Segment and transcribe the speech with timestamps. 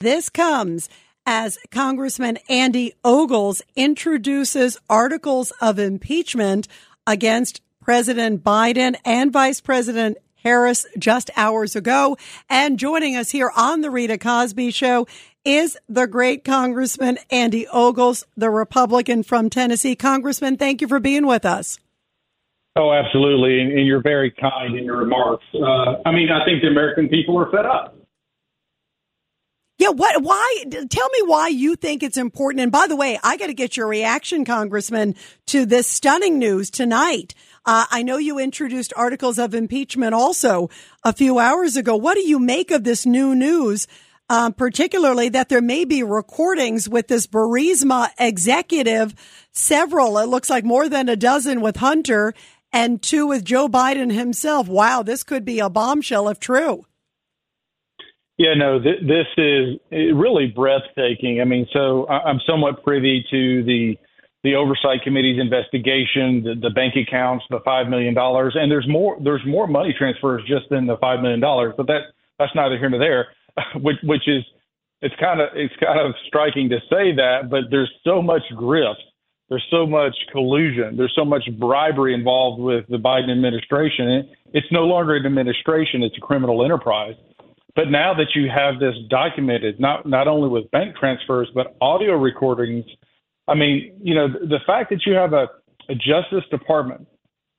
[0.00, 0.88] This comes
[1.26, 6.68] as Congressman Andy Ogles introduces articles of impeachment
[7.04, 12.16] against President Biden and Vice President Harris just hours ago.
[12.48, 15.08] And joining us here on the Rita Cosby Show
[15.44, 19.96] is the great Congressman Andy Ogles, the Republican from Tennessee.
[19.96, 21.80] Congressman, thank you for being with us.
[22.76, 23.60] Oh, absolutely.
[23.62, 25.44] And, you're very kind in your remarks.
[25.52, 27.97] Uh, I mean, I think the American people are fed up.
[29.78, 30.22] Yeah, what?
[30.22, 30.64] Why?
[30.68, 32.62] Tell me why you think it's important.
[32.62, 35.14] And by the way, I got to get your reaction, Congressman,
[35.46, 37.32] to this stunning news tonight.
[37.64, 40.68] Uh, I know you introduced articles of impeachment also
[41.04, 41.94] a few hours ago.
[41.94, 43.86] What do you make of this new news?
[44.30, 49.14] Um, particularly that there may be recordings with this Burisma executive,
[49.52, 52.34] several, it looks like more than a dozen with Hunter
[52.70, 54.68] and two with Joe Biden himself.
[54.68, 56.84] Wow, this could be a bombshell if true.
[58.38, 61.40] Yeah, no, th- this is eh, really breathtaking.
[61.40, 63.98] I mean, so I'm somewhat privy to the
[64.44, 69.18] the oversight committee's investigation, the, the bank accounts, the five million dollars, and there's more
[69.22, 71.74] there's more money transfers just than the five million dollars.
[71.76, 73.26] But that that's neither here nor there,
[73.82, 74.44] which which is
[75.02, 79.02] it's kind of it's kind of striking to say that, but there's so much grift,
[79.48, 84.30] there's so much collusion, there's so much bribery involved with the Biden administration.
[84.52, 87.16] It's no longer an administration; it's a criminal enterprise.
[87.74, 92.14] But now that you have this documented, not not only with bank transfers but audio
[92.14, 92.84] recordings,
[93.46, 95.48] I mean, you know, the fact that you have a,
[95.88, 97.06] a Justice Department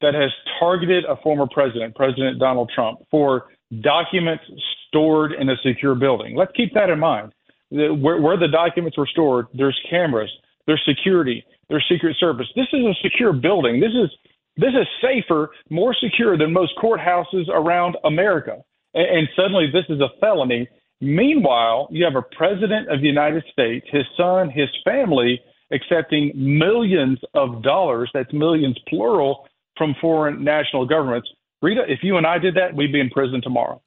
[0.00, 3.46] that has targeted a former president, President Donald Trump, for
[3.80, 4.44] documents
[4.88, 6.36] stored in a secure building.
[6.36, 7.32] Let's keep that in mind.
[7.70, 10.30] Where, where the documents were stored, there's cameras,
[10.66, 12.46] there's security, there's Secret Service.
[12.54, 13.80] This is a secure building.
[13.80, 14.10] This is
[14.56, 18.62] this is safer, more secure than most courthouses around America
[18.96, 20.68] and, suddenly this is a felony.
[21.00, 25.40] Meanwhile, you have a president of the United States, his son, his family
[25.72, 31.28] accepting millions of dollars, that's millions plural, from foreign national governments.
[31.60, 33.82] Rita, if you and I did that, we'd be in prison tomorrow.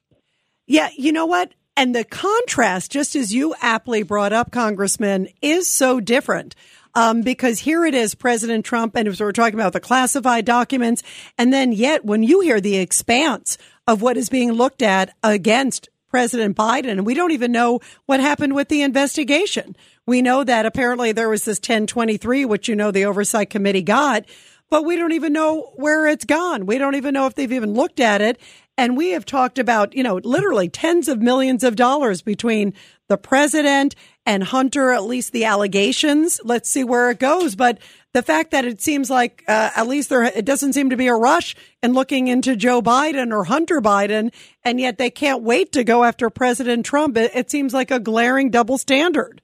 [0.66, 1.52] Yeah, you know what?
[1.76, 6.54] And the contrast, just as you aptly brought up, Congressman, is so different.
[6.94, 11.02] Um, because here it is, President Trump, and we're talking about the classified documents.
[11.38, 15.88] And then yet, when you hear the expanse of what is being looked at against
[16.10, 16.90] President Biden.
[16.90, 19.76] And we don't even know what happened with the investigation.
[20.06, 24.24] We know that apparently there was this 1023, which you know the Oversight Committee got,
[24.68, 26.66] but we don't even know where it's gone.
[26.66, 28.40] We don't even know if they've even looked at it.
[28.80, 32.72] And we have talked about, you know, literally tens of millions of dollars between
[33.08, 36.40] the president and Hunter, at least the allegations.
[36.44, 37.54] Let's see where it goes.
[37.54, 37.76] But
[38.14, 41.08] the fact that it seems like uh, at least there it doesn't seem to be
[41.08, 44.32] a rush in looking into Joe Biden or Hunter Biden,
[44.64, 47.18] and yet they can't wait to go after President Trump.
[47.18, 49.42] It, it seems like a glaring double standard.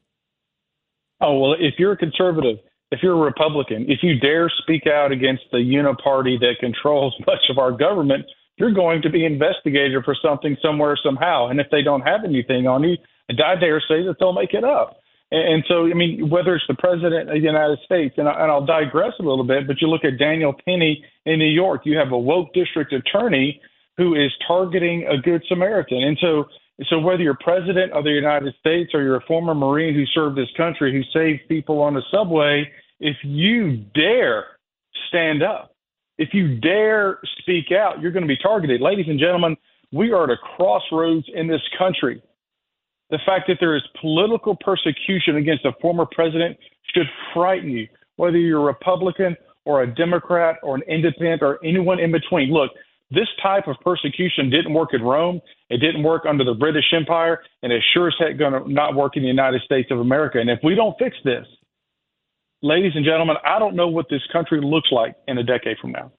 [1.20, 2.56] Oh well, if you're a conservative,
[2.90, 7.50] if you're a Republican, if you dare speak out against the uniparty that controls much
[7.50, 8.24] of our government,
[8.56, 11.48] you're going to be investigated for something somewhere somehow.
[11.48, 12.96] And if they don't have anything on you,
[13.28, 15.00] I dare say that they'll make it up.
[15.32, 18.50] And so, I mean, whether it's the president of the United States, and, I, and
[18.50, 21.98] I'll digress a little bit, but you look at Daniel Penny in New York, you
[21.98, 23.60] have a woke district attorney
[23.96, 26.02] who is targeting a good Samaritan.
[26.04, 26.44] And so,
[26.88, 30.38] so whether you're president of the United States or you're a former Marine who served
[30.38, 34.44] this country, who saved people on the subway, if you dare
[35.08, 35.75] stand up,
[36.18, 38.80] if you dare speak out, you're going to be targeted.
[38.80, 39.56] Ladies and gentlemen,
[39.92, 42.22] we are at a crossroads in this country
[43.10, 46.56] the fact that there is political persecution against a former president
[46.94, 52.00] should frighten you, whether you're a Republican or a Democrat or an independent or anyone
[52.00, 52.52] in between.
[52.52, 52.72] Look,
[53.10, 55.40] this type of persecution didn't work in Rome.
[55.70, 58.96] It didn't work under the British Empire, and it sure as heck going to not
[58.96, 60.40] work in the United States of America.
[60.40, 61.46] And if we don't fix this,
[62.66, 65.92] ladies and gentlemen, I don't know what this country looks like in a decade from
[65.92, 66.12] now.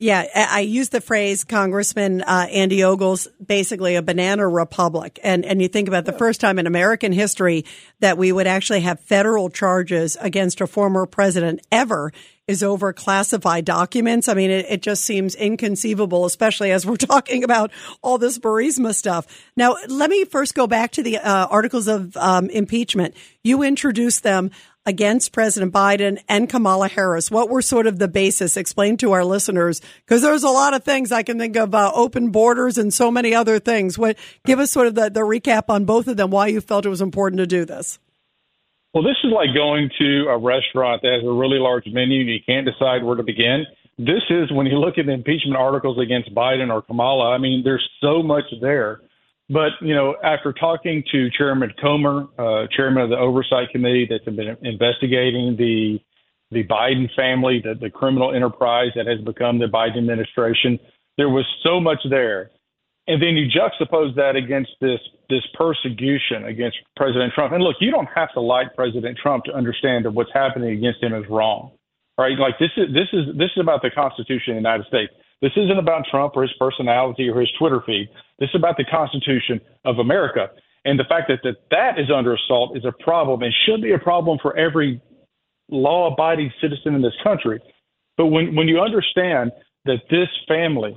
[0.00, 5.18] Yeah, I use the phrase, Congressman uh, Andy Ogles, basically a banana republic.
[5.24, 7.64] And, and you think about the first time in American history
[7.98, 12.12] that we would actually have federal charges against a former president ever
[12.48, 14.26] is over classified documents.
[14.26, 17.70] I mean, it, it just seems inconceivable, especially as we're talking about
[18.02, 19.26] all this Burisma stuff.
[19.56, 23.14] Now, let me first go back to the uh, articles of um, impeachment.
[23.44, 24.50] You introduced them
[24.86, 27.30] against President Biden and Kamala Harris?
[27.30, 28.56] What were sort of the basis?
[28.56, 31.92] Explain to our listeners, because there's a lot of things I can think of, uh,
[31.94, 33.98] open borders and so many other things.
[33.98, 34.16] What
[34.46, 36.30] give us sort of the, the recap on both of them?
[36.30, 37.98] Why you felt it was important to do this?
[38.94, 42.28] Well, this is like going to a restaurant that has a really large menu and
[42.30, 43.66] you can't decide where to begin.
[43.98, 47.34] This is when you look at the impeachment articles against Biden or Kamala.
[47.34, 49.00] I mean, there's so much there
[49.50, 54.24] But you know, after talking to Chairman Comer, uh, Chairman of the Oversight Committee that's
[54.24, 55.98] been investigating the
[56.50, 60.78] the Biden family, the, the criminal enterprise that has become the Biden administration,
[61.18, 62.50] there was so much there.
[63.08, 65.00] And then you juxtapose that against this
[65.30, 67.52] this persecution against President Trump.
[67.52, 71.02] And look, you don't have to like President Trump to understand that what's happening against
[71.02, 71.72] him is wrong.
[72.18, 72.38] Right?
[72.38, 75.12] Like this is this is this is about the Constitution of the United States.
[75.40, 78.08] This isn't about Trump or his personality or his Twitter feed.
[78.38, 80.50] This is about the Constitution of America.
[80.84, 83.92] And the fact that, that that is under assault is a problem and should be
[83.92, 85.00] a problem for every
[85.70, 87.60] law abiding citizen in this country.
[88.16, 89.52] But when, when you understand
[89.84, 90.96] that this family,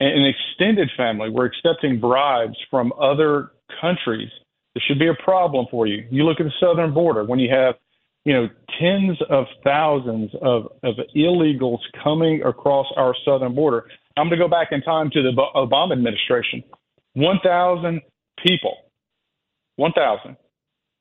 [0.00, 4.30] an extended family, were accepting bribes from other countries,
[4.74, 6.06] there should be a problem for you.
[6.10, 7.76] You look at the southern border when you have
[8.26, 8.48] you know,
[8.80, 13.86] tens of thousands of, of illegals coming across our southern border.
[14.16, 16.64] I'm going to go back in time to the Obama administration.
[17.14, 18.00] 1,000
[18.44, 18.76] people,
[19.76, 20.36] 1,000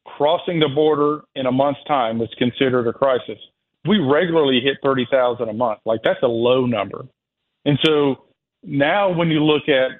[0.05, 3.39] crossing the border in a month's time was considered a crisis.
[3.87, 5.79] We regularly hit 30,000 a month.
[5.83, 7.05] Like that's a low number.
[7.65, 8.24] And so
[8.65, 9.91] now when you look at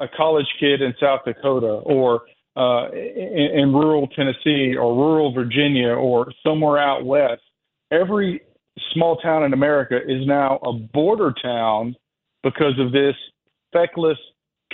[0.00, 2.22] a college kid in South Dakota or
[2.56, 7.42] uh, in, in rural Tennessee or rural Virginia or somewhere out west,
[7.90, 8.40] every
[8.92, 11.94] small town in America is now a border town
[12.42, 13.14] because of this
[13.72, 14.18] feckless,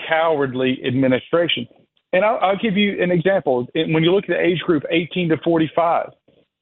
[0.08, 1.66] cowardly administration.
[2.12, 3.66] And I'll, I'll give you an example.
[3.74, 6.10] When you look at the age group 18 to 45,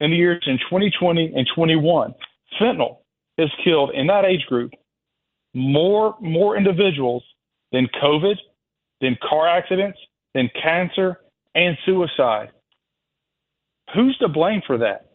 [0.00, 2.14] in the years in 2020 and 21,
[2.61, 2.99] fentanyl
[3.38, 4.72] has killed in that age group
[5.55, 7.23] more more individuals
[7.73, 8.37] than COVID,
[9.01, 9.99] than car accidents,
[10.35, 11.21] than cancer
[11.55, 12.51] and suicide.
[13.95, 15.11] Who's to blame for that?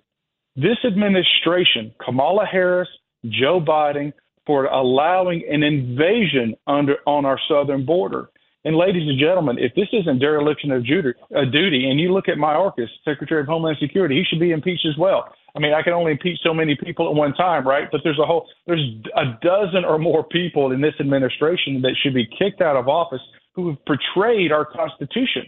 [0.56, 2.90] This administration, Kamala Harris,
[3.26, 4.14] Joe Biden,
[4.46, 8.30] for allowing an invasion under on our southern border.
[8.66, 12.38] And ladies and gentlemen, if this isn't dereliction of duty, uh, and you look at
[12.38, 15.34] Mayorkas, Secretary of Homeland Security, he should be impeached as well.
[15.56, 17.88] I mean, I can only impeach so many people at one time, right?
[17.92, 18.84] But there's a whole, there's
[19.16, 23.22] a dozen or more people in this administration that should be kicked out of office
[23.56, 25.44] who have betrayed our Constitution,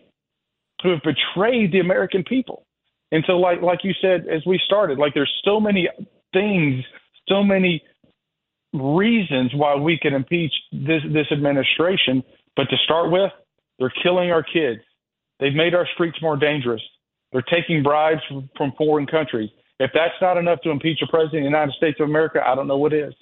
[0.81, 2.65] who have betrayed the American people.
[3.11, 5.87] And so, like like you said, as we started, like there's so many
[6.33, 6.83] things,
[7.27, 7.83] so many
[8.73, 12.23] reasons why we can impeach this this administration.
[12.55, 13.31] But to start with,
[13.79, 14.81] they're killing our kids.
[15.39, 16.81] They've made our streets more dangerous.
[17.31, 19.49] They're taking bribes from, from foreign countries.
[19.81, 22.53] If that's not enough to impeach a president of the United States of America, I
[22.53, 23.15] don't know what is.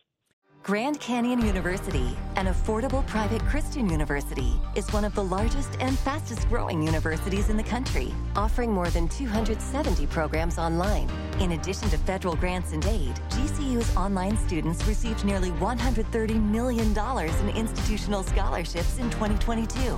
[0.61, 6.49] Grand Canyon University, an affordable private Christian university, is one of the largest and fastest
[6.49, 11.09] growing universities in the country, offering more than 270 programs online.
[11.39, 17.55] In addition to federal grants and aid, GCU's online students received nearly $130 million in
[17.55, 19.97] institutional scholarships in 2022.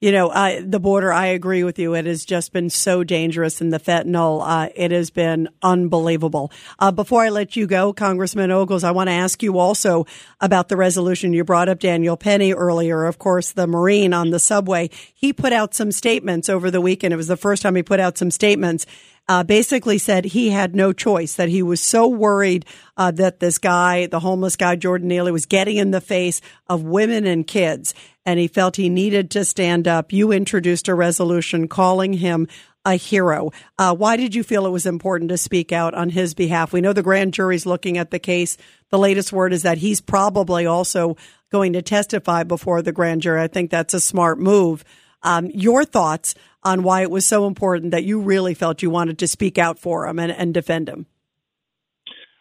[0.00, 1.94] you know, uh, the border, I agree with you.
[1.94, 6.52] It has just been so dangerous and the fentanyl, uh, it has been unbelievable.
[6.78, 10.04] Uh, before I let you go, Congressman Ogles, I want to ask you also
[10.40, 14.38] about the resolution you brought up, Daniel Penny earlier, of course, the Marine on the
[14.38, 14.90] subway.
[15.14, 17.14] He put out some statements over the weekend.
[17.14, 18.86] It was the first time he put out some statements
[19.28, 23.58] uh, basically said he had no choice, that he was so worried uh, that this
[23.58, 27.94] guy, the homeless guy, Jordan Neely, was getting in the face of women and kids,
[28.26, 30.12] and he felt he needed to stand up.
[30.12, 32.48] You introduced a resolution calling him
[32.84, 33.50] a hero.
[33.78, 36.72] Uh, why did you feel it was important to speak out on his behalf?
[36.72, 38.56] We know the grand jury's looking at the case.
[38.90, 41.16] The latest word is that he's probably also
[41.50, 43.40] going to testify before the grand jury.
[43.40, 44.84] I think that's a smart move.
[45.22, 49.18] Um, your thoughts on why it was so important that you really felt you wanted
[49.18, 51.06] to speak out for him and, and defend him.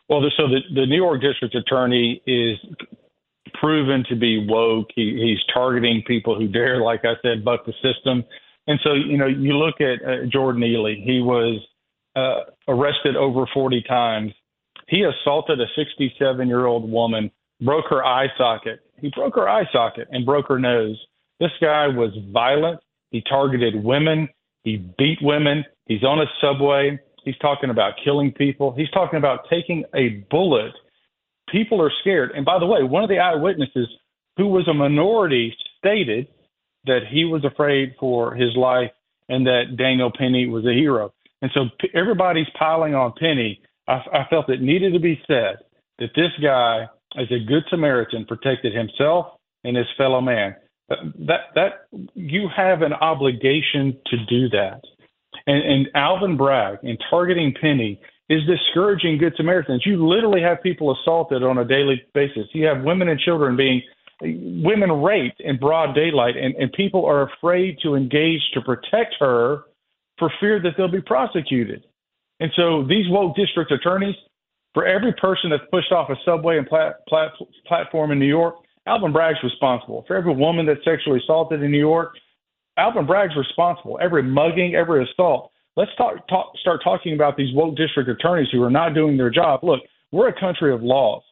[0.10, 2.58] Well, so the, the New York District Attorney is
[3.53, 4.88] proven to be woke.
[4.95, 8.23] He, he's targeting people who dare, like I said, buck the system.
[8.67, 11.01] And so, you know, you look at uh, Jordan Neely.
[11.05, 11.59] He was
[12.15, 14.31] uh, arrested over 40 times.
[14.88, 17.31] He assaulted a 67 year old woman,
[17.62, 18.79] broke her eye socket.
[19.00, 20.97] He broke her eye socket and broke her nose.
[21.39, 22.79] This guy was violent.
[23.12, 24.29] He targeted women.
[24.63, 25.65] He beat women.
[25.88, 27.00] He's on a subway.
[27.25, 28.73] He's talking about killing people.
[28.73, 30.73] He's talking about taking a bullet.
[31.53, 32.31] People are scared.
[32.36, 33.88] And by the way, one of the eyewitnesses,
[34.38, 36.27] who was a minority, stated
[36.86, 38.91] that he was afraid for his life
[39.29, 41.13] and that Daniel Penny was a hero.
[41.43, 43.62] And so everybody's piling on Penny.
[43.88, 45.57] I, I felt it needed to be said
[46.00, 49.27] that this guy, as a good Samaritan, protected himself
[49.63, 50.55] and his fellow man
[50.89, 50.95] uh,
[51.27, 54.81] that that you have an obligation to do that.
[55.45, 59.86] And, and Alvin Bragg and targeting Penny is discouraging Good Samaritans.
[59.86, 62.48] You literally have people assaulted on a daily basis.
[62.53, 63.82] You have women and children being
[64.22, 69.63] women raped in broad daylight, and, and people are afraid to engage to protect her
[70.18, 71.86] for fear that they'll be prosecuted.
[72.39, 74.15] And so these woke district attorneys,
[74.74, 77.32] for every person that's pushed off a subway and plat, plat,
[77.68, 80.03] platform in New York, Alvin Bragg's responsible.
[80.08, 82.15] For every woman that's sexually assaulted in New York,
[82.77, 84.00] Alvin Bragg's responsible.
[84.01, 85.51] Every mugging, every assault.
[85.75, 89.32] Let's talk, talk, start talking about these woke district attorneys who are not doing their
[89.32, 89.62] job.
[89.63, 89.80] Look,
[90.12, 91.24] we're a country of laws,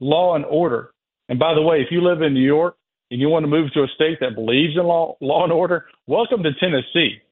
[0.00, 0.90] law and order.
[1.30, 2.76] And by the way, if you live in New York
[3.10, 5.86] and you want to move to a state that believes in law, law and order,
[6.06, 7.22] welcome to Tennessee.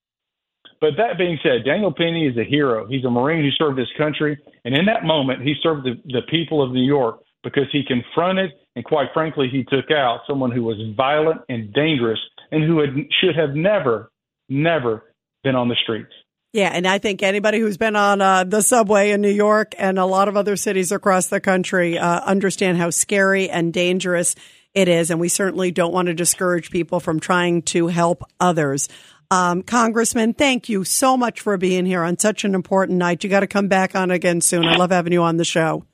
[0.81, 2.87] But that being said, Daniel Penny is a hero.
[2.87, 4.39] He's a Marine who served his country.
[4.65, 8.51] And in that moment, he served the, the people of New York because he confronted
[8.77, 12.19] and, quite frankly, he took out someone who was violent and dangerous
[12.51, 14.11] and who had, should have never,
[14.49, 16.13] never been on the streets.
[16.57, 19.99] Yeah, and I think anybody who's been on uh, the subway in New York and
[19.99, 24.35] a lot of other cities across the country uh, understand how scary and dangerous
[24.73, 25.11] it is.
[25.11, 28.89] And we certainly don't want to discourage people from trying to help others.
[29.31, 33.23] Um, Congressman, thank you so much for being here on such an important night.
[33.23, 34.65] You got to come back on again soon.
[34.65, 35.85] I love having you on the show.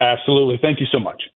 [0.00, 0.58] Absolutely.
[0.62, 1.22] Thank you so much.